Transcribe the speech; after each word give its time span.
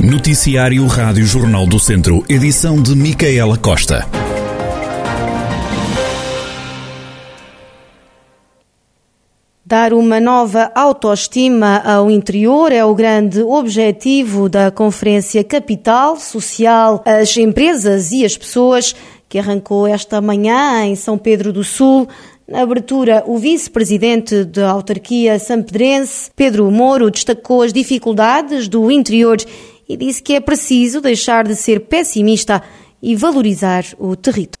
Noticiário 0.00 0.86
Rádio 0.86 1.26
Jornal 1.26 1.66
do 1.66 1.80
Centro, 1.80 2.24
edição 2.28 2.80
de 2.80 2.94
Micaela 2.94 3.58
Costa. 3.58 4.06
Dar 9.66 9.92
uma 9.92 10.20
nova 10.20 10.70
autoestima 10.72 11.82
ao 11.84 12.08
interior 12.08 12.70
é 12.70 12.84
o 12.84 12.94
grande 12.94 13.42
objetivo 13.42 14.48
da 14.48 14.70
Conferência 14.70 15.42
Capital 15.42 16.16
Social, 16.16 17.02
as 17.04 17.36
empresas 17.36 18.12
e 18.12 18.24
as 18.24 18.38
pessoas 18.38 18.94
que 19.28 19.36
arrancou 19.36 19.84
esta 19.84 20.20
manhã 20.20 20.84
em 20.84 20.94
São 20.94 21.18
Pedro 21.18 21.52
do 21.52 21.64
Sul. 21.64 22.08
Na 22.46 22.62
abertura, 22.62 23.24
o 23.26 23.36
vice-presidente 23.36 24.42
da 24.44 24.70
autarquia 24.70 25.38
sampedrense, 25.38 26.30
Pedro 26.34 26.70
Moro, 26.70 27.10
destacou 27.10 27.60
as 27.60 27.74
dificuldades 27.74 28.68
do 28.68 28.90
interior 28.90 29.36
e 29.88 29.96
disse 29.96 30.22
que 30.22 30.34
é 30.34 30.40
preciso 30.40 31.00
deixar 31.00 31.44
de 31.44 31.56
ser 31.56 31.80
pessimista 31.80 32.62
e 33.02 33.16
valorizar 33.16 33.84
o 33.98 34.14
território. 34.14 34.58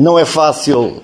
Não 0.00 0.18
é 0.18 0.24
fácil, 0.24 1.02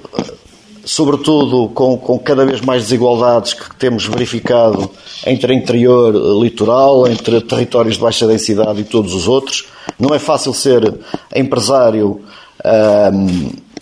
sobretudo 0.85 1.69
com, 1.75 1.99
com 1.99 2.19
cada 2.19 2.47
vez 2.47 2.61
mais 2.61 2.85
desigualdades 2.85 3.52
que 3.52 3.77
temos 3.77 4.07
verificado 4.07 4.91
entre 5.27 5.52
interior, 5.52 6.15
litoral, 6.43 7.07
entre 7.07 7.41
territórios 7.43 7.97
de 7.97 8.01
baixa 8.01 8.27
densidade 8.27 8.80
e 8.80 8.85
todos 8.85 9.12
os 9.12 9.29
outros. 9.29 9.66
Não 9.99 10.15
é 10.15 10.19
fácil 10.19 10.55
ser 10.55 10.99
empresário 11.35 12.23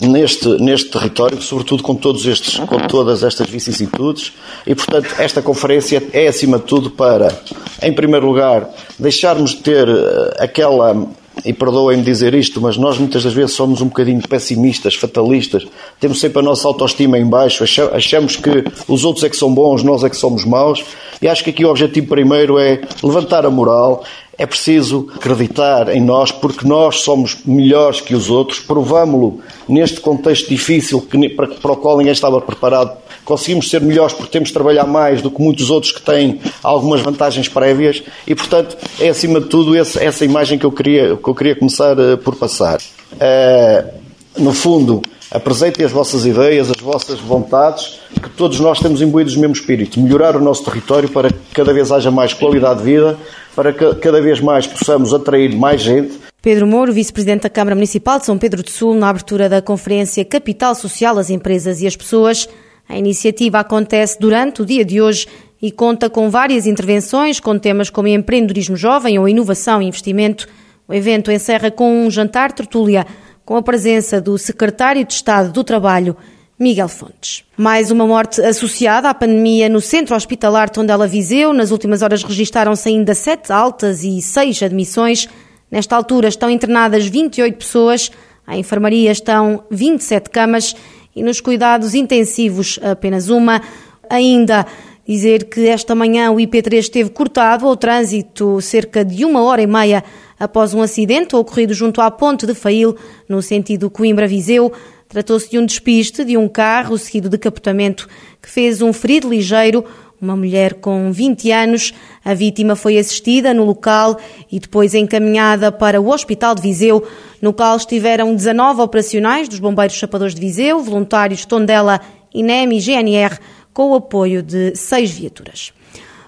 neste, 0.00 0.48
neste 0.60 0.90
território, 0.90 1.40
sobretudo 1.40 1.82
com, 1.82 1.94
todos 1.94 2.26
estes, 2.26 2.58
com 2.58 2.78
todas 2.88 3.22
estas 3.22 3.48
vicissitudes, 3.48 4.32
e 4.66 4.74
portanto 4.74 5.14
esta 5.18 5.40
conferência 5.40 6.02
é 6.12 6.26
acima 6.26 6.58
de 6.58 6.64
tudo 6.64 6.90
para, 6.90 7.36
em 7.82 7.92
primeiro 7.92 8.26
lugar, 8.26 8.68
deixarmos 8.98 9.52
de 9.52 9.56
ter 9.58 9.88
eh, 9.88 10.36
aquela 10.40 11.06
e 11.44 11.52
perdoem-me 11.52 12.02
dizer 12.02 12.34
isto, 12.34 12.60
mas 12.60 12.76
nós 12.76 12.98
muitas 12.98 13.24
das 13.24 13.32
vezes 13.32 13.52
somos 13.52 13.80
um 13.80 13.86
bocadinho 13.86 14.20
pessimistas, 14.28 14.94
fatalistas, 14.94 15.66
temos 15.98 16.20
sempre 16.20 16.38
a 16.38 16.42
nossa 16.42 16.66
autoestima 16.68 17.18
em 17.18 17.26
baixo, 17.26 17.64
achamos 17.92 18.36
que 18.36 18.64
os 18.86 19.04
outros 19.04 19.24
é 19.24 19.28
que 19.28 19.36
são 19.36 19.52
bons, 19.52 19.82
nós 19.82 20.04
é 20.04 20.10
que 20.10 20.16
somos 20.16 20.44
maus, 20.44 20.84
e 21.20 21.28
acho 21.28 21.42
que 21.42 21.50
aqui 21.50 21.64
o 21.64 21.70
objetivo 21.70 22.06
primeiro 22.08 22.58
é 22.58 22.80
levantar 23.02 23.44
a 23.44 23.50
moral, 23.50 24.04
é 24.36 24.46
preciso 24.46 25.08
acreditar 25.14 25.88
em 25.94 26.00
nós, 26.00 26.32
porque 26.32 26.66
nós 26.66 27.00
somos 27.00 27.38
melhores 27.44 28.00
que 28.00 28.14
os 28.14 28.30
outros, 28.30 28.58
provámo-lo 28.58 29.40
neste 29.68 30.00
contexto 30.00 30.48
difícil 30.48 31.00
que, 31.00 31.28
para, 31.28 31.72
o 31.72 31.76
qual 31.76 31.96
ninguém 31.98 32.12
estava 32.12 32.40
preparado. 32.40 32.96
Conseguimos 33.24 33.70
ser 33.70 33.80
melhores 33.80 34.12
porque 34.12 34.32
temos 34.32 34.48
de 34.48 34.52
trabalhar 34.52 34.86
mais 34.86 35.22
do 35.22 35.30
que 35.30 35.40
muitos 35.40 35.70
outros 35.70 35.92
que 35.92 36.02
têm 36.02 36.40
algumas 36.62 37.00
vantagens 37.00 37.48
prévias 37.48 38.02
e, 38.26 38.34
portanto, 38.34 38.76
é 39.00 39.08
acima 39.08 39.40
de 39.40 39.46
tudo 39.46 39.74
essa 39.76 40.24
imagem 40.24 40.58
que 40.58 40.66
eu 40.66 40.72
queria, 40.72 41.16
que 41.16 41.28
eu 41.28 41.34
queria 41.34 41.56
começar 41.56 41.98
uh, 41.98 42.18
por 42.18 42.36
passar. 42.36 42.80
Uh, 43.12 44.04
no 44.36 44.52
fundo, 44.52 45.00
apresentem 45.34 45.84
as 45.84 45.90
vossas 45.90 46.24
ideias, 46.24 46.70
as 46.70 46.80
vossas 46.80 47.18
vontades, 47.18 47.98
que 48.22 48.30
todos 48.30 48.60
nós 48.60 48.78
temos 48.78 49.02
imbuídos 49.02 49.34
o 49.34 49.40
mesmo 49.40 49.54
espírito. 49.54 50.00
Melhorar 50.00 50.36
o 50.36 50.40
nosso 50.40 50.64
território 50.64 51.08
para 51.08 51.28
que 51.28 51.52
cada 51.52 51.72
vez 51.72 51.90
haja 51.90 52.08
mais 52.08 52.32
qualidade 52.32 52.78
de 52.78 52.84
vida, 52.84 53.18
para 53.54 53.72
que 53.72 53.96
cada 53.96 54.22
vez 54.22 54.40
mais 54.40 54.64
possamos 54.64 55.12
atrair 55.12 55.52
mais 55.56 55.82
gente. 55.82 56.20
Pedro 56.40 56.68
Mouro, 56.68 56.92
vice-presidente 56.92 57.42
da 57.42 57.50
Câmara 57.50 57.74
Municipal 57.74 58.20
de 58.20 58.26
São 58.26 58.38
Pedro 58.38 58.62
do 58.62 58.70
Sul, 58.70 58.94
na 58.94 59.08
abertura 59.08 59.48
da 59.48 59.60
conferência 59.60 60.24
Capital 60.24 60.74
Social, 60.74 61.18
as 61.18 61.30
Empresas 61.30 61.82
e 61.82 61.86
as 61.86 61.96
Pessoas. 61.96 62.48
A 62.88 62.96
iniciativa 62.96 63.58
acontece 63.58 64.18
durante 64.20 64.62
o 64.62 64.64
dia 64.64 64.84
de 64.84 65.00
hoje 65.00 65.26
e 65.60 65.72
conta 65.72 66.08
com 66.08 66.30
várias 66.30 66.64
intervenções 66.66 67.40
com 67.40 67.58
temas 67.58 67.90
como 67.90 68.06
empreendedorismo 68.06 68.76
jovem 68.76 69.18
ou 69.18 69.28
inovação 69.28 69.82
e 69.82 69.86
investimento. 69.86 70.46
O 70.86 70.94
evento 70.94 71.32
encerra 71.32 71.70
com 71.70 72.06
um 72.06 72.10
jantar 72.10 72.52
tertúlia 72.52 73.06
com 73.44 73.56
a 73.56 73.62
presença 73.62 74.20
do 74.20 74.38
secretário 74.38 75.04
de 75.04 75.12
Estado 75.12 75.52
do 75.52 75.62
Trabalho, 75.62 76.16
Miguel 76.58 76.88
Fontes. 76.88 77.44
Mais 77.56 77.90
uma 77.90 78.06
morte 78.06 78.40
associada 78.40 79.10
à 79.10 79.14
pandemia 79.14 79.68
no 79.68 79.80
centro 79.80 80.14
hospitalar 80.14 80.70
Tondela 80.70 81.06
Viseu. 81.06 81.52
Nas 81.52 81.70
últimas 81.70 82.00
horas 82.00 82.22
registaram-se 82.22 82.88
ainda 82.88 83.14
sete 83.14 83.52
altas 83.52 84.02
e 84.02 84.22
seis 84.22 84.62
admissões. 84.62 85.28
Nesta 85.70 85.94
altura 85.94 86.28
estão 86.28 86.48
internadas 86.48 87.06
28 87.06 87.58
pessoas, 87.58 88.10
à 88.46 88.56
enfermaria 88.56 89.10
estão 89.10 89.64
27 89.70 90.30
camas 90.30 90.74
e 91.14 91.22
nos 91.22 91.40
cuidados 91.40 91.94
intensivos 91.94 92.78
apenas 92.82 93.28
uma. 93.28 93.60
Ainda 94.08 94.66
dizer 95.06 95.44
que 95.44 95.68
esta 95.68 95.94
manhã 95.94 96.30
o 96.30 96.36
IP3 96.36 96.78
esteve 96.78 97.10
cortado 97.10 97.66
ao 97.66 97.76
trânsito 97.76 98.60
cerca 98.62 99.04
de 99.04 99.24
uma 99.24 99.42
hora 99.42 99.60
e 99.60 99.66
meia 99.66 100.02
após 100.38 100.74
um 100.74 100.82
acidente 100.82 101.36
ocorrido 101.36 101.74
junto 101.74 102.00
à 102.00 102.10
ponte 102.10 102.46
de 102.46 102.54
Fail, 102.54 102.96
no 103.28 103.40
sentido 103.42 103.90
Coimbra-Viseu. 103.90 104.72
Tratou-se 105.08 105.50
de 105.50 105.58
um 105.58 105.66
despiste 105.66 106.24
de 106.24 106.36
um 106.36 106.48
carro 106.48 106.98
seguido 106.98 107.28
de 107.28 107.38
capotamento 107.38 108.08
que 108.40 108.50
fez 108.50 108.82
um 108.82 108.92
ferido 108.92 109.28
ligeiro, 109.28 109.84
uma 110.20 110.34
mulher 110.34 110.74
com 110.74 111.12
20 111.12 111.50
anos. 111.52 111.94
A 112.24 112.34
vítima 112.34 112.74
foi 112.74 112.98
assistida 112.98 113.52
no 113.52 113.64
local 113.64 114.18
e 114.50 114.58
depois 114.58 114.94
encaminhada 114.94 115.70
para 115.70 116.00
o 116.00 116.08
Hospital 116.08 116.54
de 116.54 116.62
Viseu, 116.62 117.06
no 117.40 117.52
qual 117.52 117.76
estiveram 117.76 118.34
19 118.34 118.80
operacionais 118.80 119.48
dos 119.48 119.58
Bombeiros 119.58 119.96
Chapadores 119.96 120.34
de 120.34 120.40
Viseu, 120.40 120.80
voluntários 120.80 121.44
Tondela, 121.44 122.00
INEM 122.32 122.76
e 122.76 122.80
GNR, 122.80 123.38
com 123.72 123.90
o 123.90 123.94
apoio 123.94 124.42
de 124.42 124.74
seis 124.74 125.10
viaturas. 125.10 125.72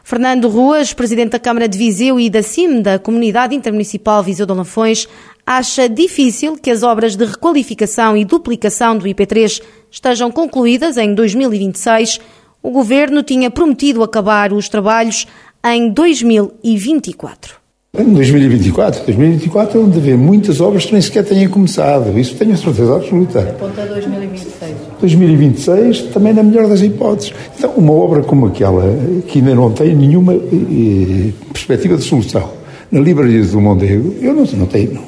Fernando 0.09 0.49
Ruas, 0.49 0.93
presidente 0.93 1.31
da 1.31 1.39
Câmara 1.41 1.69
de 1.69 1.77
Viseu 1.77 2.21
e 2.21 2.31
da 2.31 2.41
CIM, 2.41 2.81
da 2.81 2.97
Comunidade 2.97 3.57
Intermunicipal 3.57 4.23
Viseu 4.23 4.47
de 4.47 4.53
Lafões, 4.53 5.09
acha 5.45 5.89
difícil 5.89 6.57
que 6.57 6.71
as 6.71 6.85
obras 6.85 7.17
de 7.17 7.25
requalificação 7.25 8.17
e 8.17 8.25
duplicação 8.25 8.97
do 8.97 9.05
IP3 9.05 9.61
estejam 9.91 10.31
concluídas 10.31 10.97
em 10.97 11.13
2026. 11.13 12.21
O 12.63 12.71
governo 12.71 13.25
tinha 13.25 13.51
prometido 13.51 14.01
acabar 14.01 14.53
os 14.53 14.69
trabalhos 14.69 15.27
em 15.65 15.91
2024. 15.91 17.66
Em 17.99 18.13
2024, 18.13 19.05
2024 19.07 19.81
é 19.81 19.83
onde 19.83 19.99
haver 19.99 20.19
muitas 20.19 20.61
obras 20.61 20.85
que 20.85 20.93
nem 20.93 21.01
sequer 21.01 21.25
tenham 21.25 21.51
começado. 21.51 22.19
Isso 22.19 22.35
tenho 22.35 22.53
a 22.53 22.57
certeza 22.57 22.95
absoluta. 22.95 23.41
Aponta 23.41 23.87
2026. 23.87 24.73
2026 25.01 26.03
também 26.13 26.35
na 26.35 26.43
melhor 26.43 26.69
das 26.69 26.83
hipóteses. 26.83 27.33
Então, 27.57 27.71
uma 27.71 27.95
obra 27.95 28.23
como 28.23 28.47
aquela, 28.47 28.83
que 29.27 29.39
ainda 29.39 29.55
não 29.55 29.71
tem 29.73 29.97
nenhuma 29.97 30.35
eh, 30.35 31.31
perspectiva 31.51 31.97
de 31.97 32.03
solução, 32.03 32.51
na 32.93 33.01
livraria 33.01 33.43
do 33.43 33.61
Mondego, 33.63 34.15
eu 34.21 34.35
não, 34.35 34.45
não 34.45 34.67
tenho. 34.67 34.93
Não, 34.93 35.03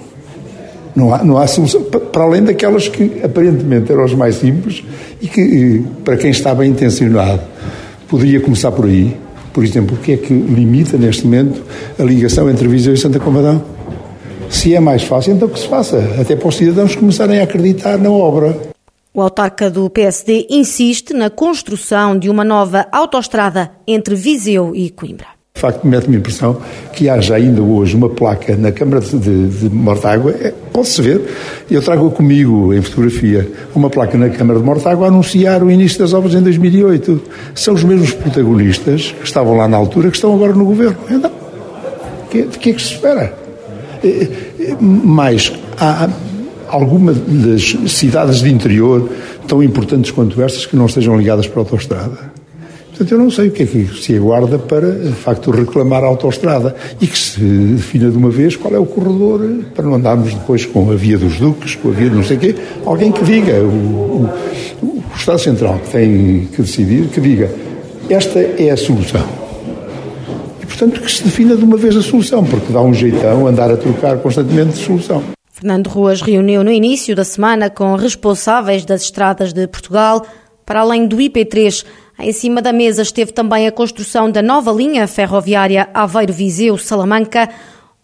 não, 0.97 1.15
há, 1.15 1.22
não 1.22 1.37
há 1.37 1.47
solução, 1.47 1.82
para 1.82 2.25
além 2.25 2.43
daquelas 2.43 2.88
que 2.88 3.20
aparentemente 3.22 3.93
eram 3.93 4.05
as 4.05 4.15
mais 4.15 4.37
simples 4.37 4.82
e 5.20 5.26
que, 5.26 5.84
eh, 5.84 5.88
para 6.03 6.16
quem 6.16 6.31
está 6.31 6.55
bem 6.55 6.70
intencionado, 6.70 7.43
poderia 8.09 8.41
começar 8.41 8.72
por 8.72 8.87
aí 8.87 9.15
por 9.53 9.64
exemplo, 9.64 9.97
o 9.97 10.00
que 10.00 10.12
é 10.12 10.16
que 10.16 10.32
limita 10.32 10.97
neste 10.97 11.25
momento 11.25 11.62
a 11.98 12.03
ligação 12.03 12.50
entre 12.50 12.69
Viseu 12.69 12.94
e 12.94 12.97
Santa 12.97 13.19
Comadão? 13.19 13.62
Se 14.50 14.75
é 14.75 14.81
mais 14.81 15.03
fácil, 15.03 15.34
então 15.34 15.48
que 15.48 15.59
se 15.59 15.69
faça, 15.69 15.98
até 16.20 16.34
para 16.34 16.48
os 16.48 16.56
cidadãos 16.56 16.97
começarem 16.97 17.41
a 17.41 17.44
acreditar 17.44 17.98
na 17.98 18.10
obra. 18.10 18.58
O 19.12 19.20
autarca 19.20 19.70
do 19.70 19.91
PSD 19.91 20.47
insiste 20.50 21.12
na 21.12 21.28
construção 21.28 22.19
de 22.19 22.31
uma 22.31 22.44
nova 22.44 22.87
autoestrada 22.92 23.70
entre 23.87 24.14
Viseu 24.14 24.75
e 24.75 24.91
Coimbra. 24.91 25.38
De 25.58 25.62
facto, 25.62 25.84
mete-me 25.84 26.14
a 26.14 26.19
impressão 26.20 26.56
que 26.92 27.08
haja 27.08 27.34
ainda 27.34 27.60
hoje 27.60 27.96
uma 27.96 28.08
placa 28.08 28.54
na 28.56 28.70
Câmara 28.70 29.00
de, 29.00 29.19
de, 29.48 29.69
Mortágua, 29.69 30.30
é, 30.30 30.54
pode-se 30.72 31.02
ver, 31.02 31.20
eu 31.69 31.82
trago 31.82 32.08
comigo 32.12 32.72
em 32.72 32.80
fotografia 32.80 33.50
uma 33.74 33.91
placa 33.91 34.16
na 34.16 34.28
Câmara 34.28 34.60
de 34.60 34.64
Mortágua 34.64 35.06
a 35.06 35.08
anunciar 35.08 35.64
o 35.64 35.69
início 35.69 35.98
das 35.98 36.12
obras 36.12 36.34
em 36.34 36.42
2008. 36.42 37.20
São 37.56 37.74
os 37.74 37.82
mesmos 37.82 38.12
protagonistas 38.12 39.12
que 39.19 39.26
estavam 39.26 39.56
lá 39.56 39.66
na 39.66 39.76
altura 39.76 40.10
que 40.10 40.16
estão 40.16 40.32
agora 40.32 40.52
no 40.52 40.64
governo. 40.64 40.96
Então, 41.10 41.32
de 42.31 42.56
que 42.56 42.70
é 42.70 42.72
que 42.72 42.81
se 42.81 42.93
espera? 42.93 43.34
É, 44.04 44.08
é, 44.61 44.76
mas 44.81 45.52
há 45.76 46.08
alguma 46.69 47.12
das 47.12 47.76
cidades 47.88 48.43
de 48.43 48.49
interior 48.49 49.11
tão 49.49 49.61
importantes 49.61 50.12
quanto 50.12 50.40
estas 50.40 50.66
que 50.66 50.76
não 50.76 50.87
estejam 50.87 51.19
ligadas 51.19 51.49
para 51.49 51.58
a 51.58 51.62
autostrada? 51.62 52.38
Portanto, 52.99 53.12
eu 53.12 53.19
não 53.19 53.31
sei 53.31 53.47
o 53.47 53.53
que 53.53 53.62
é 53.62 53.67
que 53.67 54.03
se 54.03 54.17
aguarda 54.17 54.59
para, 54.59 54.91
de 54.91 55.12
facto, 55.12 55.53
reclamar 55.53 56.03
a 56.03 56.09
autoestrada 56.09 56.75
e 57.00 57.06
que 57.06 57.17
se 57.17 57.39
defina 57.41 58.11
de 58.11 58.17
uma 58.17 58.29
vez 58.29 58.56
qual 58.56 58.75
é 58.75 58.79
o 58.79 58.85
corredor 58.85 59.41
para 59.73 59.85
não 59.85 59.95
andarmos 59.95 60.35
depois 60.35 60.67
com 60.67 60.91
a 60.91 60.97
via 60.97 61.17
dos 61.17 61.39
Duques, 61.39 61.77
com 61.77 61.91
a 61.91 61.93
via 61.93 62.11
não 62.11 62.25
sei 62.25 62.37
o 62.37 62.41
quê. 62.41 62.56
Alguém 62.85 63.12
que 63.12 63.23
diga, 63.23 63.53
o, 63.61 64.29
o, 64.83 64.85
o 64.85 65.17
Estado 65.17 65.39
Central 65.39 65.79
que 65.79 65.91
tem 65.91 66.49
que 66.53 66.61
decidir, 66.61 67.06
que 67.06 67.21
diga 67.21 67.49
esta 68.11 68.41
é 68.41 68.71
a 68.71 68.77
solução. 68.77 69.25
E, 70.61 70.67
portanto, 70.67 71.00
que 71.00 71.12
se 71.12 71.23
defina 71.23 71.55
de 71.55 71.62
uma 71.62 71.77
vez 71.77 71.97
a 71.97 72.03
solução, 72.03 72.45
porque 72.45 72.73
dá 72.73 72.83
um 72.83 72.93
jeitão 72.93 73.47
andar 73.47 73.71
a 73.71 73.77
trocar 73.77 74.19
constantemente 74.19 74.71
de 74.71 74.85
solução. 74.85 75.23
Fernando 75.53 75.87
Ruas 75.87 76.21
reuniu 76.21 76.65
no 76.65 76.73
início 76.73 77.15
da 77.15 77.23
semana 77.23 77.71
com 77.71 77.95
responsáveis 77.95 78.85
das 78.85 79.03
estradas 79.03 79.53
de 79.53 79.69
Portugal, 79.69 80.27
para 80.67 80.81
além 80.81 81.06
do 81.06 81.17
IP3, 81.17 81.85
em 82.19 82.32
cima 82.32 82.61
da 82.61 82.73
mesa 82.73 83.03
esteve 83.03 83.32
também 83.32 83.67
a 83.67 83.73
construção 83.73 84.31
da 84.31 84.43
nova 84.43 84.73
linha 84.73 85.06
ferroviária 85.06 85.88
Aveiro-Viseu-Salamanca. 85.94 87.49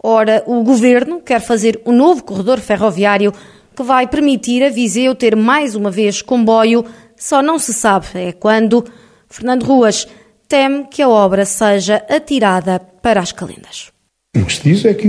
Ora, 0.01 0.43
o 0.47 0.63
governo 0.63 1.21
quer 1.21 1.41
fazer 1.41 1.81
um 1.85 1.93
novo 1.93 2.23
corredor 2.23 2.61
ferroviário 2.61 3.33
que 3.75 3.83
vai 3.83 4.07
permitir 4.07 4.63
a 4.63 4.71
Viseu 4.71 5.15
ter 5.15 5.35
mais 5.35 5.75
uma 5.75 5.91
vez 5.91 6.23
comboio, 6.23 6.85
só 7.17 7.43
não 7.43 7.59
se 7.59 7.75
sabe 7.75 8.07
é 8.15 8.33
quando. 8.33 8.85
Fernando 9.29 9.65
Ruas 9.65 10.07
teme 10.47 10.85
que 10.85 11.03
a 11.03 11.09
obra 11.09 11.45
seja 11.45 12.05
atirada 12.09 12.79
para 13.03 13.21
as 13.21 13.33
calendas. 13.33 13.93
O 14.37 14.45
que 14.45 14.53
se 14.53 14.63
diz 14.63 14.85
é 14.85 14.95
que, 14.95 15.09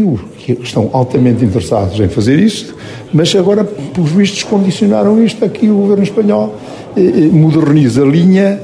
estão 0.61 0.89
altamente 0.93 1.43
interessados 1.43 1.99
em 1.99 2.07
fazer 2.07 2.39
isto, 2.39 2.75
mas 3.13 3.35
agora, 3.35 3.63
pelos 3.63 4.11
vistos, 4.11 4.43
condicionaram 4.43 5.23
isto 5.23 5.43
aqui 5.43 5.67
o 5.69 5.75
governo 5.75 6.03
espanhol 6.03 6.55
eh, 6.95 7.01
eh, 7.01 7.27
moderniza 7.31 8.03
a 8.03 8.05
linha 8.05 8.61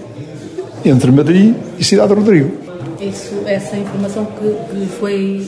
entre 0.85 1.11
Madrid 1.11 1.55
e 1.77 1.83
Cidade 1.83 2.13
Rodrigo. 2.13 2.51
Isso, 2.99 3.41
essa 3.45 3.75
informação 3.77 4.25
que, 4.25 4.79
que 4.79 4.85
foi 4.99 5.47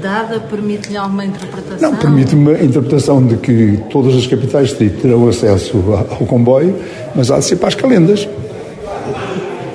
dada 0.00 0.40
permite-lhe 0.40 0.96
alguma 0.96 1.24
interpretação? 1.24 1.90
Não, 1.90 1.98
permite 1.98 2.34
uma 2.34 2.52
interpretação 2.52 3.24
de 3.24 3.36
que 3.36 3.78
todas 3.90 4.14
as 4.14 4.26
capitais 4.26 4.72
terão 4.72 5.28
acesso 5.28 5.82
ao 6.10 6.26
comboio, 6.26 6.76
mas 7.14 7.30
há 7.30 7.38
de 7.38 7.44
ser 7.44 7.56
para 7.56 7.68
as 7.68 7.74
calendas. 7.74 8.28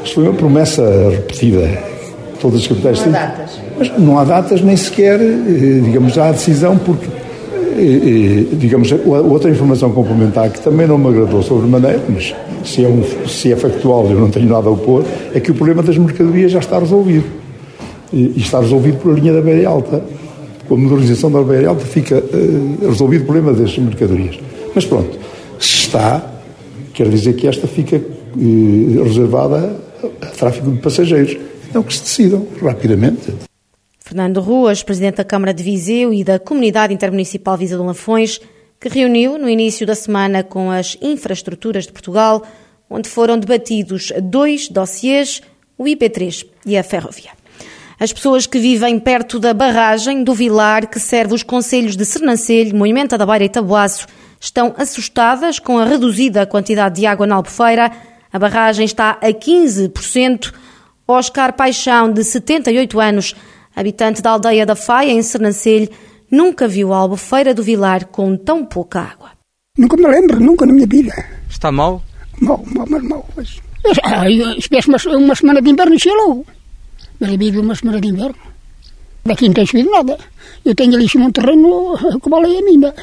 Isto 0.03 0.15
foi 0.15 0.23
uma 0.23 0.33
promessa 0.33 0.83
repetida. 1.11 1.83
Todas 2.41 2.61
as 2.61 2.67
capitais 2.67 3.05
não 3.05 3.09
há 3.09 3.25
datas. 3.25 3.59
Mas 3.77 3.97
não 3.97 4.19
há 4.19 4.23
datas, 4.23 4.61
nem 4.61 4.75
sequer, 4.75 5.19
eh, 5.21 5.81
digamos, 5.83 6.17
há 6.17 6.31
decisão, 6.31 6.77
porque, 6.77 7.07
eh, 7.79 8.45
digamos, 8.53 8.91
outra 9.05 9.49
informação 9.49 9.91
complementar 9.91 10.49
que 10.51 10.59
também 10.59 10.87
não 10.87 10.97
me 10.97 11.07
agradou 11.07 11.41
sobre 11.41 11.67
maneira, 11.67 12.01
mas 12.09 12.35
se 12.65 12.83
é, 12.83 12.87
um, 12.87 13.03
se 13.27 13.51
é 13.51 13.55
factual 13.55 14.05
eu 14.09 14.19
não 14.19 14.29
tenho 14.29 14.47
nada 14.47 14.67
a 14.67 14.71
opor, 14.71 15.03
é 15.33 15.39
que 15.39 15.51
o 15.51 15.55
problema 15.55 15.81
das 15.81 15.97
mercadorias 15.97 16.51
já 16.51 16.59
está 16.59 16.79
resolvido. 16.79 17.25
E 18.11 18.33
está 18.37 18.59
resolvido 18.59 18.97
por 18.97 19.11
a 19.11 19.15
linha 19.15 19.33
da 19.33 19.41
Beira 19.41 19.69
Alta. 19.69 20.03
Com 20.67 20.75
a 20.75 20.77
modernização 20.77 21.31
da 21.31 21.41
Beira 21.41 21.69
Alta 21.69 21.85
fica 21.85 22.23
resolvido 22.81 23.21
o 23.21 23.25
problema 23.25 23.53
das 23.53 23.77
mercadorias. 23.77 24.39
Mas 24.73 24.85
pronto, 24.85 25.17
se 25.59 25.81
está, 25.81 26.23
quer 26.93 27.07
dizer 27.07 27.33
que 27.33 27.47
esta 27.47 27.67
fica 27.67 28.01
reservada 29.03 29.75
a 30.21 30.25
tráfego 30.25 30.71
de 30.71 30.79
passageiros. 30.79 31.37
É 31.73 31.77
o 31.77 31.83
que 31.83 31.93
se 31.93 32.01
decidam 32.01 32.47
rapidamente. 32.61 33.48
Fernando 34.09 34.41
Ruas, 34.41 34.81
presidente 34.81 35.17
da 35.17 35.23
Câmara 35.23 35.53
de 35.53 35.61
Viseu 35.61 36.11
e 36.11 36.23
da 36.23 36.39
Comunidade 36.39 36.91
Intermunicipal 36.91 37.55
Viseu 37.55 37.77
de 37.77 37.85
Lafões, 37.85 38.41
que 38.79 38.89
reuniu 38.89 39.37
no 39.37 39.47
início 39.47 39.85
da 39.85 39.93
semana 39.93 40.41
com 40.41 40.71
as 40.71 40.97
infraestruturas 40.99 41.85
de 41.85 41.91
Portugal, 41.91 42.41
onde 42.89 43.07
foram 43.07 43.37
debatidos 43.37 44.11
dois 44.23 44.67
dossiês, 44.67 45.43
o 45.77 45.83
IP3 45.83 46.43
e 46.65 46.75
a 46.75 46.81
ferrovia. 46.81 47.29
As 47.99 48.11
pessoas 48.11 48.47
que 48.47 48.57
vivem 48.57 48.99
perto 48.99 49.37
da 49.37 49.53
barragem 49.53 50.23
do 50.23 50.33
Vilar, 50.33 50.87
que 50.87 50.99
serve 50.99 51.35
os 51.35 51.43
conselhos 51.43 51.95
de 51.95 52.03
Sernancelho, 52.03 52.75
Moimenta 52.75 53.15
da 53.15 53.27
Beira 53.27 53.45
e 53.45 53.49
Tabuaço, 53.49 54.07
estão 54.39 54.73
assustadas 54.75 55.59
com 55.59 55.77
a 55.77 55.85
reduzida 55.85 56.47
quantidade 56.47 56.95
de 56.95 57.05
água 57.05 57.27
na 57.27 57.35
Albufeira. 57.35 57.91
A 58.33 58.39
barragem 58.39 58.85
está 58.85 59.19
a 59.21 59.27
15%. 59.27 60.51
Oscar 61.11 61.53
Paixão, 61.53 62.11
de 62.11 62.23
78 62.23 62.99
anos, 62.99 63.35
habitante 63.79 64.21
da 64.21 64.31
aldeia 64.31 64.65
da 64.65 64.75
Faia, 64.75 65.11
em 65.11 65.21
Sernancelho, 65.21 65.89
nunca 66.29 66.67
viu 66.67 66.93
a 66.93 66.97
Albufeira 66.97 67.53
do 67.53 67.63
Vilar 67.63 68.07
com 68.07 68.35
tão 68.35 68.65
pouca 68.65 68.99
água. 68.99 69.31
Nunca 69.77 69.95
me 69.95 70.07
lembro, 70.07 70.39
nunca 70.39 70.65
na 70.65 70.73
minha 70.73 70.87
vida. 70.87 71.13
Está 71.49 71.71
mal? 71.71 72.03
Mal, 72.41 72.61
mal, 72.75 72.85
mas 72.89 73.03
mal. 73.03 73.25
Espécie 74.57 74.89
uma, 74.89 75.17
uma 75.17 75.35
semana 75.35 75.61
de 75.61 75.69
inverno 75.69 75.95
e 75.95 76.09
logo. 76.09 76.45
Mas 77.19 77.29
vive 77.35 77.59
uma 77.59 77.75
semana 77.75 78.01
de 78.01 78.07
inverno. 78.09 78.35
Daqui 79.25 79.47
não 79.47 79.53
tem 79.53 79.65
subido 79.65 79.89
nada. 79.91 80.17
Eu 80.65 80.75
tenho 80.75 80.95
ali 80.95 81.07
um 81.15 81.31
terreno 81.31 81.95
vale 82.29 82.57
a 82.57 82.61
mina. 82.61 82.93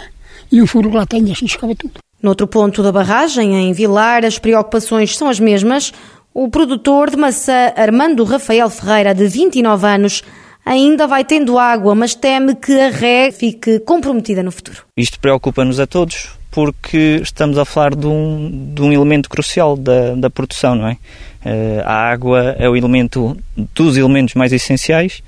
E 0.52 0.60
o 0.60 0.66
furo 0.66 0.92
lá 0.92 1.06
tem, 1.06 1.30
assim 1.32 1.46
escava 1.46 1.74
tudo. 1.74 1.94
Noutro 2.22 2.46
ponto 2.46 2.82
da 2.82 2.92
barragem, 2.92 3.54
em 3.54 3.72
Vilar, 3.72 4.24
as 4.24 4.38
preocupações 4.38 5.16
são 5.16 5.28
as 5.28 5.40
mesmas. 5.40 5.92
O 6.32 6.48
produtor 6.50 7.10
de 7.10 7.16
maçã 7.16 7.72
Armando 7.76 8.24
Rafael 8.24 8.68
Ferreira, 8.68 9.14
de 9.14 9.26
29 9.26 9.86
anos, 9.86 10.22
ainda 10.66 11.06
vai 11.06 11.24
tendo 11.24 11.58
água, 11.58 11.94
mas 11.94 12.16
teme 12.16 12.56
que 12.56 12.78
a 12.78 12.90
ré 12.90 13.30
fique 13.30 13.78
comprometida 13.78 14.42
no 14.42 14.50
futuro. 14.50 14.82
Isto 14.96 15.20
preocupa-nos 15.20 15.78
a 15.78 15.86
todos, 15.86 16.28
porque 16.50 17.20
estamos 17.22 17.56
a 17.56 17.64
falar 17.64 17.94
de 17.94 18.06
um, 18.06 18.72
de 18.74 18.82
um 18.82 18.92
elemento 18.92 19.30
crucial 19.30 19.76
da, 19.76 20.16
da 20.16 20.28
produção, 20.28 20.74
não 20.74 20.88
é? 20.88 20.98
Uh, 21.44 21.82
a 21.84 22.10
água 22.10 22.56
é 22.58 22.68
o 22.68 22.76
elemento 22.76 23.36
dos 23.72 23.96
elementos 23.96 24.34
mais 24.34 24.52
essenciais 24.52 25.22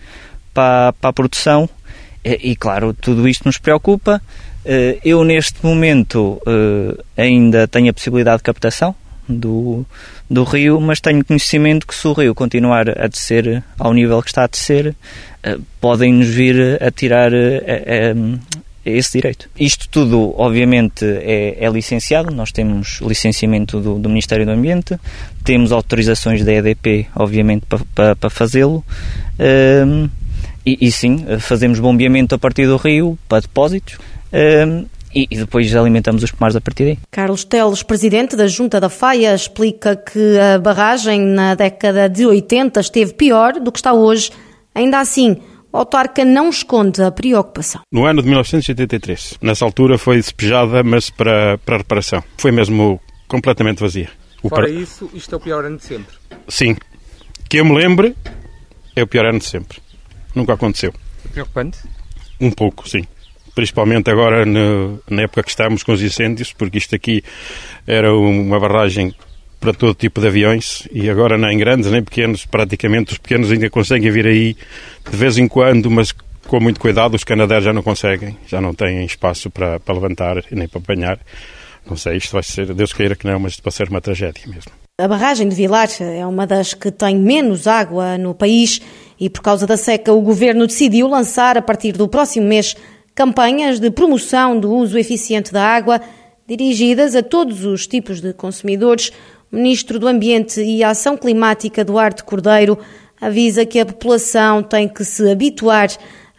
para, 0.52 0.92
para 0.94 1.10
a 1.10 1.12
produção 1.12 1.70
e, 2.24 2.56
claro, 2.56 2.92
tudo 2.92 3.28
isto 3.28 3.44
nos 3.44 3.58
preocupa. 3.58 4.20
Uh, 4.64 4.98
eu, 5.04 5.22
neste 5.22 5.64
momento, 5.64 6.42
uh, 6.44 7.04
ainda 7.16 7.68
tenho 7.68 7.90
a 7.90 7.92
possibilidade 7.92 8.38
de 8.38 8.42
captação, 8.42 8.94
do, 9.28 9.84
do 10.28 10.44
rio, 10.44 10.80
mas 10.80 11.00
tenho 11.00 11.24
conhecimento 11.24 11.86
que 11.86 11.94
se 11.94 12.06
o 12.08 12.12
rio 12.12 12.34
continuar 12.34 12.88
a 12.98 13.06
descer 13.06 13.62
ao 13.78 13.92
nível 13.92 14.22
que 14.22 14.28
está 14.28 14.44
a 14.44 14.46
descer, 14.46 14.88
uh, 15.46 15.62
podem-nos 15.80 16.28
vir 16.28 16.82
a 16.82 16.90
tirar 16.90 17.32
uh, 17.32 18.40
esse 18.84 19.12
direito. 19.12 19.48
Isto 19.58 19.88
tudo, 19.88 20.34
obviamente, 20.38 21.04
é, 21.04 21.56
é 21.60 21.68
licenciado, 21.68 22.34
nós 22.34 22.50
temos 22.52 23.00
licenciamento 23.02 23.80
do, 23.80 23.98
do, 23.98 24.08
Ministério 24.08 24.46
do 24.46 24.52
Ambiente, 24.52 24.98
temos 25.44 25.72
autorizações 25.72 26.44
da 26.44 26.52
EDP, 26.52 27.06
obviamente, 27.14 27.66
para 27.66 27.78
pa, 27.94 28.16
pa 28.16 28.30
fazê-lo. 28.30 28.84
Uh, 29.38 30.08
e, 30.64 30.86
e, 30.86 30.92
sim, 30.92 31.24
fazemos 31.38 31.80
bombeamento 31.80 32.34
a 32.34 32.38
partir 32.38 32.66
do 32.66 32.76
rio 32.76 33.18
para 33.28 33.40
depósitos. 33.40 33.94
Uh, 34.32 34.86
e, 35.18 35.26
e, 35.32 35.36
depois 35.36 35.74
alimentamos 35.74 36.22
os 36.22 36.30
pomares 36.30 36.54
a 36.54 36.60
partir 36.60 36.84
daí. 36.84 36.98
Carlos 37.10 37.42
Teles, 37.42 37.82
presidente 37.82 38.36
da 38.36 38.46
Junta 38.46 38.80
da 38.80 38.88
Faia, 38.88 39.34
explica 39.34 39.96
que 39.96 40.38
a 40.38 40.58
barragem 40.60 41.20
na 41.20 41.56
década 41.56 42.08
de 42.08 42.24
80 42.24 42.78
esteve 42.78 43.14
pior 43.14 43.54
do 43.54 43.72
que 43.72 43.80
está 43.80 43.92
hoje. 43.92 44.30
Ainda 44.72 45.00
assim, 45.00 45.38
o 45.72 45.78
autarca 45.78 46.24
não 46.24 46.50
esconde 46.50 47.02
a 47.02 47.10
preocupação. 47.10 47.80
No 47.90 48.04
ano 48.04 48.22
de 48.22 48.28
1983, 48.28 49.38
nessa 49.42 49.64
altura 49.64 49.98
foi 49.98 50.16
despejada, 50.16 50.84
mas 50.84 51.10
para, 51.10 51.58
para 51.58 51.78
reparação. 51.78 52.22
Foi 52.36 52.52
mesmo 52.52 53.00
completamente 53.26 53.80
vazia. 53.80 54.08
O 54.40 54.48
Fora 54.48 54.68
par... 54.68 54.70
isso, 54.70 55.10
isto 55.14 55.34
é 55.34 55.36
o 55.36 55.40
pior 55.40 55.64
ano 55.64 55.78
de 55.78 55.84
sempre? 55.84 56.14
Sim. 56.46 56.76
Que 57.48 57.58
eu 57.58 57.64
me 57.64 57.74
lembre, 57.74 58.14
é 58.94 59.02
o 59.02 59.06
pior 59.06 59.26
ano 59.26 59.40
de 59.40 59.46
sempre. 59.46 59.78
Nunca 60.32 60.52
aconteceu. 60.52 60.94
Preocupante? 61.32 61.78
Um 62.40 62.52
pouco, 62.52 62.88
sim 62.88 63.04
principalmente 63.58 64.08
agora 64.08 64.46
no, 64.46 65.02
na 65.10 65.22
época 65.22 65.42
que 65.42 65.50
estamos 65.50 65.82
com 65.82 65.90
os 65.90 66.00
incêndios, 66.00 66.52
porque 66.52 66.78
isto 66.78 66.94
aqui 66.94 67.24
era 67.88 68.14
uma 68.14 68.60
barragem 68.60 69.12
para 69.58 69.74
todo 69.74 69.94
tipo 69.94 70.20
de 70.20 70.28
aviões 70.28 70.86
e 70.92 71.10
agora 71.10 71.36
nem 71.36 71.58
grandes 71.58 71.90
nem 71.90 72.00
pequenos, 72.00 72.46
praticamente 72.46 73.14
os 73.14 73.18
pequenos 73.18 73.50
ainda 73.50 73.68
conseguem 73.68 74.12
vir 74.12 74.28
aí 74.28 74.56
de 75.10 75.16
vez 75.16 75.38
em 75.38 75.48
quando, 75.48 75.90
mas 75.90 76.14
com 76.46 76.60
muito 76.60 76.78
cuidado, 76.78 77.16
os 77.16 77.24
canadeiros 77.24 77.64
já 77.64 77.72
não 77.72 77.82
conseguem, 77.82 78.38
já 78.46 78.60
não 78.60 78.72
têm 78.72 79.04
espaço 79.04 79.50
para, 79.50 79.80
para 79.80 79.92
levantar 79.92 80.36
nem 80.52 80.68
para 80.68 80.78
apanhar. 80.78 81.18
Não 81.84 81.96
sei, 81.96 82.16
isto 82.16 82.30
vai 82.34 82.44
ser, 82.44 82.72
Deus 82.72 82.92
queira 82.92 83.16
que 83.16 83.26
não, 83.26 83.40
mas 83.40 83.54
isto 83.54 83.64
vai 83.64 83.72
ser 83.72 83.88
uma 83.88 84.00
tragédia 84.00 84.46
mesmo. 84.46 84.70
A 85.00 85.08
barragem 85.08 85.48
de 85.48 85.56
Vilar 85.56 85.88
é 86.00 86.24
uma 86.24 86.46
das 86.46 86.74
que 86.74 86.92
tem 86.92 87.16
menos 87.16 87.66
água 87.66 88.16
no 88.16 88.36
país 88.36 88.80
e 89.18 89.28
por 89.28 89.42
causa 89.42 89.66
da 89.66 89.76
seca 89.76 90.12
o 90.12 90.20
governo 90.20 90.64
decidiu 90.64 91.08
lançar 91.08 91.58
a 91.58 91.62
partir 91.62 91.92
do 91.92 92.06
próximo 92.06 92.46
mês 92.46 92.76
campanhas 93.18 93.80
de 93.80 93.90
promoção 93.90 94.60
do 94.60 94.72
uso 94.72 94.96
eficiente 94.96 95.52
da 95.52 95.64
água 95.64 96.00
dirigidas 96.46 97.16
a 97.16 97.22
todos 97.22 97.64
os 97.64 97.84
tipos 97.84 98.20
de 98.20 98.32
consumidores. 98.32 99.10
O 99.50 99.56
Ministro 99.56 99.98
do 99.98 100.06
Ambiente 100.06 100.60
e 100.60 100.84
Ação 100.84 101.16
Climática, 101.16 101.84
Duarte 101.84 102.22
Cordeiro, 102.22 102.78
avisa 103.20 103.66
que 103.66 103.80
a 103.80 103.86
população 103.86 104.62
tem 104.62 104.88
que 104.88 105.04
se 105.04 105.28
habituar 105.28 105.88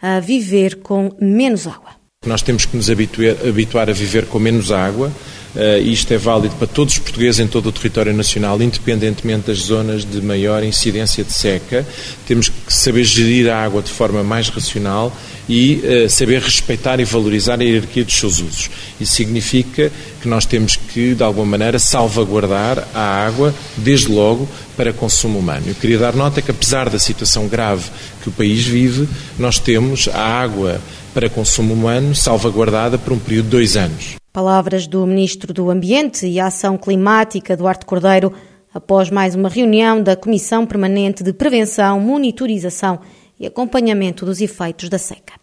a 0.00 0.20
viver 0.20 0.76
com 0.76 1.14
menos 1.20 1.66
água. 1.66 1.90
Nós 2.24 2.40
temos 2.40 2.64
que 2.64 2.74
nos 2.74 2.88
habituar, 2.88 3.36
habituar 3.46 3.90
a 3.90 3.92
viver 3.92 4.24
com 4.24 4.38
menos 4.38 4.72
água. 4.72 5.12
Uh, 5.54 5.82
isto 5.82 6.14
é 6.14 6.18
válido 6.18 6.54
para 6.54 6.66
todos 6.68 6.94
os 6.94 7.00
portugueses 7.00 7.40
em 7.40 7.46
todo 7.48 7.68
o 7.68 7.72
território 7.72 8.12
nacional, 8.12 8.60
independentemente 8.62 9.48
das 9.48 9.58
zonas 9.58 10.04
de 10.04 10.22
maior 10.22 10.62
incidência 10.62 11.24
de 11.24 11.32
seca. 11.32 11.84
Temos 12.26 12.48
que 12.48 12.72
saber 12.72 13.02
gerir 13.02 13.50
a 13.50 13.64
água 13.64 13.82
de 13.82 13.90
forma 13.90 14.22
mais 14.22 14.48
racional 14.48 15.12
e 15.48 15.82
uh, 15.82 16.08
saber 16.08 16.40
respeitar 16.40 17.00
e 17.00 17.04
valorizar 17.04 17.60
a 17.60 17.64
hierarquia 17.64 18.04
dos 18.04 18.14
seus 18.14 18.38
usos. 18.38 18.70
Isso 19.00 19.14
significa 19.14 19.90
que 20.22 20.28
nós 20.28 20.46
temos 20.46 20.76
que, 20.76 21.16
de 21.16 21.22
alguma 21.24 21.46
maneira, 21.46 21.80
salvaguardar 21.80 22.86
a 22.94 23.26
água, 23.26 23.52
desde 23.76 24.06
logo, 24.06 24.48
para 24.76 24.92
consumo 24.92 25.40
humano. 25.40 25.64
Eu 25.66 25.74
queria 25.74 25.98
dar 25.98 26.14
nota 26.14 26.40
que, 26.40 26.52
apesar 26.52 26.88
da 26.88 26.98
situação 26.98 27.48
grave 27.48 27.90
que 28.22 28.28
o 28.28 28.32
país 28.32 28.64
vive, 28.64 29.08
nós 29.36 29.58
temos 29.58 30.08
a 30.08 30.22
água 30.22 30.80
para 31.20 31.28
consumo 31.28 31.74
humano 31.74 32.14
salvaguardada 32.14 32.96
por 32.96 33.12
um 33.12 33.18
período 33.18 33.44
de 33.44 33.50
dois 33.50 33.76
anos. 33.76 34.16
Palavras 34.32 34.86
do 34.86 35.06
Ministro 35.06 35.52
do 35.52 35.70
Ambiente 35.70 36.26
e 36.26 36.40
Ação 36.40 36.78
Climática, 36.78 37.54
Duarte 37.54 37.84
Cordeiro, 37.84 38.32
após 38.72 39.10
mais 39.10 39.34
uma 39.34 39.50
reunião 39.50 40.02
da 40.02 40.16
Comissão 40.16 40.64
Permanente 40.64 41.22
de 41.22 41.34
Prevenção, 41.34 42.00
Monitorização 42.00 43.00
e 43.38 43.46
Acompanhamento 43.46 44.24
dos 44.24 44.40
Efeitos 44.40 44.88
da 44.88 44.96
Seca. 44.96 45.34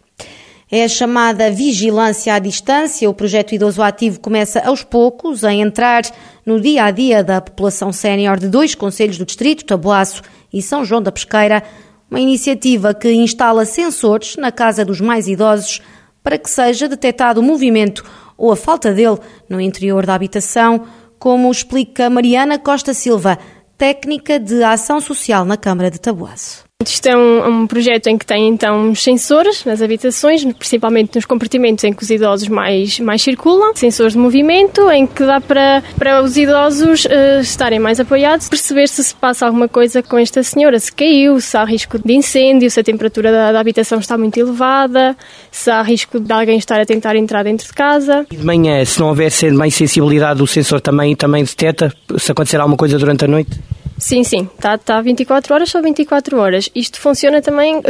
É 0.68 0.82
a 0.82 0.88
chamada 0.88 1.48
vigilância 1.48 2.34
à 2.34 2.40
distância. 2.40 3.08
O 3.08 3.14
projeto 3.14 3.54
Idoso 3.54 3.80
Ativo 3.80 4.18
começa 4.18 4.58
aos 4.66 4.82
poucos 4.82 5.44
a 5.44 5.54
entrar 5.54 6.02
no 6.44 6.60
dia 6.60 6.86
a 6.86 6.90
dia 6.90 7.22
da 7.22 7.40
população 7.40 7.92
sénior 7.92 8.40
de 8.40 8.48
dois 8.48 8.74
conselhos 8.74 9.16
do 9.16 9.24
distrito, 9.24 9.64
Taboaço 9.64 10.22
e 10.52 10.60
São 10.60 10.84
João 10.84 11.00
da 11.00 11.12
Pesqueira. 11.12 11.62
Uma 12.10 12.20
iniciativa 12.20 12.94
que 12.94 13.12
instala 13.12 13.64
sensores 13.64 14.36
na 14.36 14.50
casa 14.50 14.84
dos 14.84 15.00
mais 15.00 15.28
idosos 15.28 15.82
para 16.22 16.38
que 16.38 16.50
seja 16.50 16.88
detectado 16.88 17.40
o 17.40 17.42
movimento 17.42 18.04
ou 18.36 18.52
a 18.52 18.56
falta 18.56 18.92
dele 18.92 19.18
no 19.48 19.60
interior 19.60 20.06
da 20.06 20.14
habitação, 20.14 20.86
como 21.18 21.50
explica 21.50 22.08
Mariana 22.08 22.58
Costa 22.58 22.94
Silva, 22.94 23.38
técnica 23.76 24.38
de 24.38 24.62
ação 24.62 25.00
social 25.00 25.44
na 25.44 25.56
Câmara 25.56 25.90
de 25.90 26.00
Taboaço. 26.00 26.67
Isto 26.86 27.06
é 27.06 27.16
um, 27.16 27.62
um, 27.62 27.66
projeto 27.66 28.06
em 28.06 28.16
que 28.16 28.24
tem 28.24 28.46
então 28.46 28.94
sensores 28.94 29.64
nas 29.64 29.82
habitações, 29.82 30.44
principalmente 30.44 31.16
nos 31.16 31.24
compartimentos 31.24 31.82
em 31.82 31.92
que 31.92 32.04
os 32.04 32.08
idosos 32.08 32.46
mais, 32.46 33.00
mais 33.00 33.20
circulam, 33.20 33.74
sensores 33.74 34.12
de 34.12 34.18
movimento, 34.20 34.88
em 34.88 35.04
que 35.04 35.24
dá 35.24 35.40
para, 35.40 35.82
para 35.98 36.22
os 36.22 36.36
idosos 36.36 37.04
uh, 37.06 37.40
estarem 37.40 37.80
mais 37.80 37.98
apoiados, 37.98 38.48
perceber 38.48 38.86
se 38.86 39.02
se 39.02 39.12
passa 39.12 39.44
alguma 39.44 39.66
coisa 39.66 40.04
com 40.04 40.16
esta 40.18 40.40
senhora, 40.44 40.78
se 40.78 40.92
caiu, 40.92 41.40
se 41.40 41.56
há 41.56 41.64
risco 41.64 41.98
de 41.98 42.12
incêndio, 42.12 42.70
se 42.70 42.78
a 42.78 42.84
temperatura 42.84 43.32
da, 43.32 43.50
da 43.50 43.58
habitação 43.58 43.98
está 43.98 44.16
muito 44.16 44.38
elevada, 44.38 45.16
se 45.50 45.68
há 45.68 45.82
risco 45.82 46.20
de 46.20 46.32
alguém 46.32 46.58
estar 46.58 46.80
a 46.80 46.86
tentar 46.86 47.16
entrar 47.16 47.42
dentro 47.42 47.66
de 47.66 47.72
casa. 47.72 48.24
E 48.30 48.36
de 48.36 48.46
manhã, 48.46 48.84
se 48.84 49.00
não 49.00 49.08
houver 49.08 49.32
mais 49.52 49.74
sensibilidade, 49.74 50.40
o 50.40 50.46
sensor 50.46 50.80
também, 50.80 51.16
também 51.16 51.42
detecta 51.42 51.92
se 52.16 52.30
acontecer 52.30 52.58
alguma 52.58 52.76
coisa 52.76 52.96
durante 52.96 53.24
a 53.24 53.28
noite? 53.28 53.58
Sim, 53.98 54.22
sim, 54.22 54.48
está 54.54 54.78
tá 54.78 55.00
24 55.00 55.52
horas, 55.52 55.70
só 55.70 55.82
24 55.82 56.38
horas. 56.38 56.70
Isto 56.74 57.00
funciona 57.00 57.42
também, 57.42 57.82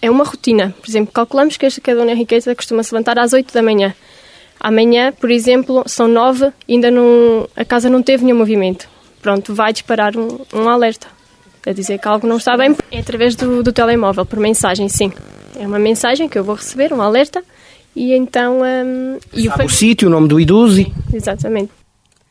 é 0.00 0.08
uma 0.08 0.24
rotina. 0.24 0.72
Por 0.80 0.88
exemplo, 0.88 1.12
calculamos 1.12 1.56
que 1.56 1.66
a 1.66 1.94
dona 1.94 2.12
Henriqueta 2.12 2.54
costuma 2.54 2.84
se 2.84 2.94
levantar 2.94 3.18
às 3.18 3.32
8 3.32 3.52
da 3.52 3.62
manhã. 3.62 3.92
Amanhã, 4.60 5.12
por 5.12 5.30
exemplo, 5.30 5.82
são 5.86 6.06
9, 6.06 6.52
ainda 6.68 6.90
não, 6.90 7.48
a 7.56 7.64
casa 7.64 7.90
não 7.90 8.00
teve 8.00 8.24
nenhum 8.24 8.38
movimento. 8.38 8.88
Pronto, 9.20 9.52
vai 9.52 9.72
disparar 9.72 10.16
um, 10.16 10.38
um 10.54 10.68
alerta. 10.68 11.08
A 11.66 11.72
dizer 11.72 11.98
que 11.98 12.06
algo 12.06 12.28
não 12.28 12.36
está 12.36 12.56
bem, 12.56 12.76
é 12.92 13.00
através 13.00 13.34
do, 13.34 13.60
do 13.60 13.72
telemóvel, 13.72 14.24
por 14.24 14.38
mensagem, 14.38 14.88
sim. 14.88 15.12
É 15.58 15.66
uma 15.66 15.80
mensagem 15.80 16.28
que 16.28 16.38
eu 16.38 16.44
vou 16.44 16.54
receber, 16.54 16.92
um 16.92 17.02
alerta, 17.02 17.42
e 17.94 18.12
então... 18.12 18.60
Um, 18.60 19.18
e 19.34 19.48
o, 19.48 19.64
o 19.64 19.68
sítio, 19.68 20.06
o 20.06 20.10
nome 20.10 20.28
do 20.28 20.38
idoso. 20.38 20.76
Sim, 20.76 20.94
exatamente. 21.12 21.72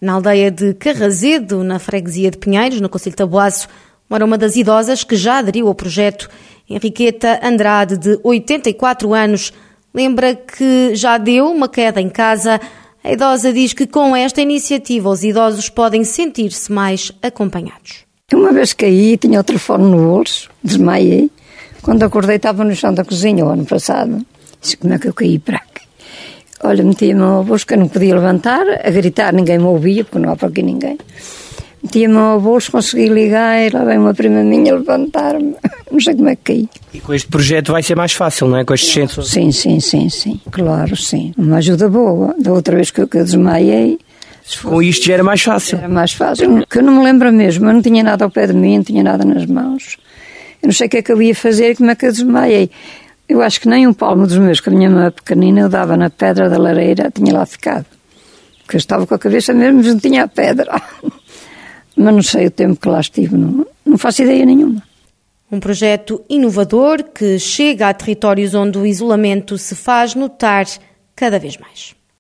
Na 0.06 0.14
aldeia 0.14 0.52
de 0.52 0.76
Carrazedo, 0.76 1.64
na 1.64 1.80
freguesia 1.80 2.30
de 2.30 2.38
Pinheiros, 2.38 2.80
no 2.80 2.88
Conselho 2.88 3.14
de 3.14 3.18
Taboaço, 3.18 3.68
mora 4.08 4.24
uma 4.24 4.38
das 4.38 4.56
idosas 4.56 5.04
que 5.04 5.16
já 5.16 5.40
aderiu 5.40 5.68
ao 5.68 5.74
projeto. 5.74 6.30
Henriqueta 6.70 7.40
Andrade, 7.42 7.98
de 7.98 8.20
84 8.24 9.12
anos, 9.16 9.52
lembra 9.92 10.36
que 10.36 10.94
já 10.94 11.18
deu 11.18 11.48
uma 11.48 11.68
queda 11.68 12.00
em 12.00 12.08
casa. 12.08 12.62
A 13.04 13.14
idosa 13.14 13.52
diz 13.52 13.74
que 13.74 13.88
com 13.88 14.16
esta 14.16 14.42
iniciativa 14.42 15.10
os 15.10 15.24
idosos 15.24 15.70
podem 15.70 16.04
sentir-se 16.04 16.72
mais 16.72 17.12
acompanhados. 17.20 18.06
Uma 18.32 18.54
vez 18.54 18.74
caí, 18.74 19.18
tinha 19.18 19.40
o 19.40 19.44
telefone 19.44 19.86
no 19.86 19.98
bolso, 19.98 20.52
desmaiei. 20.64 21.32
Quando 21.82 22.04
acordei 22.04 22.36
estava 22.36 22.64
no 22.64 22.76
chão 22.76 22.94
da 22.94 23.04
cozinha 23.04 23.44
o 23.44 23.50
ano 23.50 23.66
passado. 23.66 24.24
Disse, 24.62 24.78
como 24.78 24.94
é 24.94 25.00
que 25.00 25.08
eu 25.08 25.14
caí 25.16 25.40
para? 25.40 25.62
Olha, 26.66 26.84
metia-me 26.84 27.22
ao 27.22 27.44
bolso 27.44 27.66
que 27.66 27.76
eu 27.76 27.78
não 27.78 27.88
podia 27.88 28.16
levantar, 28.16 28.66
a 28.84 28.90
gritar, 28.90 29.32
ninguém 29.34 29.60
me 29.60 29.66
ouvia, 29.66 30.04
porque 30.04 30.20
não 30.20 30.34
há 30.34 30.36
para 30.36 30.48
aqui 30.48 30.64
ninguém. 30.64 30.98
Metia-me 31.84 32.18
ao 32.18 32.42
bolso, 32.42 32.72
consegui 32.72 33.08
ligar, 33.08 33.62
e 33.62 33.70
lá 33.70 33.86
vem 33.86 34.00
uma 34.00 34.14
prima 34.14 34.44
minha 34.44 34.74
levantar-me. 34.74 35.54
Não 35.92 36.00
sei 36.00 36.16
como 36.16 36.28
é 36.28 36.36
que 36.36 36.42
caí. 36.44 36.70
E 36.94 37.00
com 37.00 37.14
este 37.14 37.28
projeto 37.28 37.72
vai 37.72 37.84
ser 37.84 37.96
mais 37.96 38.12
fácil, 38.12 38.48
não 38.48 38.58
é? 38.58 38.66
Com 38.66 38.74
estes 38.74 38.92
centros? 38.92 39.30
Sim, 39.30 39.52
sim, 39.52 39.80
sim, 39.80 40.10
sim. 40.10 40.42
Claro, 40.52 40.98
sim. 40.98 41.32
Uma 41.38 41.58
ajuda 41.58 41.88
boa. 41.88 42.36
Da 42.38 42.52
outra 42.52 42.76
vez 42.76 42.92
que 42.92 43.00
eu, 43.00 43.08
que 43.08 43.18
eu 43.18 43.24
desmaiei, 43.24 43.98
com 44.62 44.82
isto 44.82 45.06
já 45.06 45.14
era 45.14 45.24
mais 45.24 45.42
fácil. 45.42 45.78
Era 45.78 45.88
mais 45.88 46.12
fácil. 46.12 46.66
Que 46.68 46.80
eu 46.80 46.84
não 46.84 46.98
me 46.98 47.04
lembro 47.04 47.32
mesmo. 47.32 47.70
Eu 47.70 47.74
não 47.74 47.82
tinha 47.82 48.04
nada 48.04 48.26
ao 48.26 48.32
pé 48.32 48.48
de 48.48 48.54
mim, 48.54 48.78
não 48.78 48.84
tinha 48.84 49.04
nada 49.04 49.24
nas 49.24 49.46
mãos. 49.46 49.98
Eu 50.62 50.68
não 50.68 50.74
sei 50.74 50.88
o 50.88 50.90
que 50.90 50.98
é 50.98 51.02
que 51.02 51.12
eu 51.12 51.22
ia 51.22 51.36
fazer 51.36 51.72
e 51.72 51.76
como 51.76 51.92
é 51.92 51.96
que 51.96 52.06
eu 52.06 52.12
desmaiei. 52.12 52.70
Eu 53.28 53.42
acho 53.42 53.60
que 53.60 53.68
nem 53.68 53.88
um 53.88 53.94
palmo 53.94 54.28
dos 54.28 54.38
meus, 54.38 54.60
que 54.60 54.70
a 54.70 54.72
minha 54.72 54.90
mãe 54.90 55.12
pequenina, 55.12 55.62
eu 55.62 55.70
dava 55.70 55.98
na 55.98 56.10
pedra 56.10 56.50
da 56.50 56.58
lareira, 56.58 57.12
tinha 57.12 57.34
lá 57.34 57.46
ficado. 57.46 57.86
Porque 58.60 58.76
eu 58.76 58.80
estava 58.80 59.06
com 59.06 59.16
a 59.16 59.20
cabeça 59.20 59.54
mesmo, 59.54 59.78
mas 59.78 59.88
não 59.88 60.00
tinha 60.00 60.24
a 60.24 60.28
pedra. 60.28 60.82
mas 61.96 62.14
não 62.14 62.22
sei 62.22 62.48
o 62.48 62.52
tempo 62.52 62.80
que 62.80 62.88
lá 62.88 63.00
estive, 63.00 63.36
não, 63.36 63.66
não 63.86 63.98
faço 63.98 64.22
ideia 64.22 64.46
nenhuma. 64.46 64.82
Um 65.52 65.60
projeto 65.60 66.24
inovador 66.30 67.04
que 67.04 67.40
chega 67.40 67.90
a 67.90 67.94
territórios 67.94 68.54
onde 68.54 68.78
o 68.78 68.86
isolamento 68.86 69.58
se 69.58 69.76
faz 69.76 70.16
notar 70.16 70.66
cada 71.16 71.40
vez 71.40 71.58
mais. 71.58 71.96